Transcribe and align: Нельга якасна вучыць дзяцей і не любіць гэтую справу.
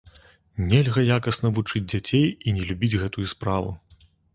Нельга 0.71 1.03
якасна 1.17 1.47
вучыць 1.59 1.85
дзяцей 1.95 2.27
і 2.47 2.59
не 2.59 2.69
любіць 2.71 2.97
гэтую 3.07 3.33
справу. 3.37 3.77